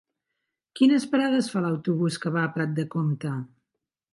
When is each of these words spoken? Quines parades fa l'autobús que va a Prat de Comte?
Quines 0.79 1.05
parades 1.11 1.49
fa 1.55 1.63
l'autobús 1.65 2.17
que 2.25 2.35
va 2.39 2.47
a 2.47 2.51
Prat 2.57 2.77
de 2.81 2.87
Comte? 2.97 3.37